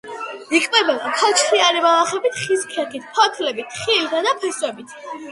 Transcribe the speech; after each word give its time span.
იკვებება 0.59 1.09
ქოჩრიანი 1.17 1.83
ბალახებით, 1.83 2.39
ხის 2.43 2.63
ქერქით, 2.71 3.05
ფოთლებით, 3.17 3.77
ხილითა 3.83 4.23
და 4.29 4.33
ფესვებით. 4.45 4.97